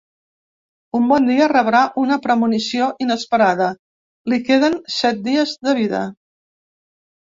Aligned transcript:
Un 0.99 1.03
bon 1.11 1.27
dia, 1.31 1.49
rebrà 1.51 1.81
una 2.03 2.17
premonició 2.23 2.87
inesperada: 3.07 3.69
li 4.33 4.41
queden 4.49 4.81
set 4.97 5.23
dies 5.29 5.55
de 5.69 5.77
vida. 5.83 6.01